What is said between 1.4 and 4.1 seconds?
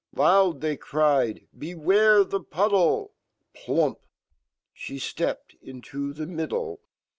"Beware fhe puddle! Plump!